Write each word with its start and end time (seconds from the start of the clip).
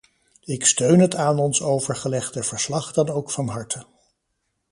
Ik 0.43 0.65
steun 0.65 0.99
het 0.99 1.15
aan 1.15 1.39
ons 1.39 1.61
overgelegde 1.61 2.43
verslag 2.43 2.91
dan 2.91 3.09
ook 3.09 3.31
van 3.31 3.47
harte. 3.47 3.85